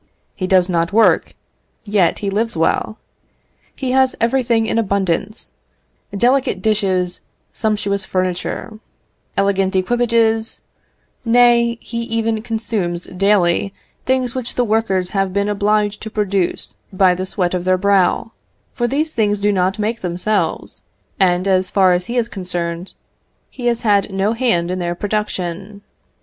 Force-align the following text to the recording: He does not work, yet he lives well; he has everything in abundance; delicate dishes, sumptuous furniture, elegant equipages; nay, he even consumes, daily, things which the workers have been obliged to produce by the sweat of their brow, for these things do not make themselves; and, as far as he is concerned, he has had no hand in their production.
He 0.35 0.47
does 0.47 0.67
not 0.67 0.91
work, 0.91 1.35
yet 1.83 2.17
he 2.25 2.31
lives 2.31 2.57
well; 2.57 2.97
he 3.75 3.91
has 3.91 4.15
everything 4.19 4.65
in 4.65 4.79
abundance; 4.79 5.51
delicate 6.11 6.59
dishes, 6.59 7.21
sumptuous 7.53 8.03
furniture, 8.03 8.79
elegant 9.37 9.75
equipages; 9.75 10.59
nay, 11.23 11.77
he 11.81 12.01
even 12.01 12.41
consumes, 12.41 13.03
daily, 13.03 13.75
things 14.07 14.33
which 14.33 14.55
the 14.55 14.63
workers 14.65 15.11
have 15.11 15.33
been 15.33 15.47
obliged 15.49 16.01
to 16.01 16.09
produce 16.09 16.75
by 16.91 17.13
the 17.13 17.27
sweat 17.27 17.53
of 17.53 17.63
their 17.63 17.77
brow, 17.77 18.31
for 18.73 18.87
these 18.87 19.13
things 19.13 19.39
do 19.39 19.51
not 19.51 19.77
make 19.77 19.99
themselves; 20.01 20.81
and, 21.19 21.47
as 21.47 21.69
far 21.69 21.93
as 21.93 22.05
he 22.05 22.17
is 22.17 22.27
concerned, 22.27 22.93
he 23.51 23.67
has 23.67 23.81
had 23.81 24.11
no 24.11 24.33
hand 24.33 24.71
in 24.71 24.79
their 24.79 24.95
production. 24.95 25.83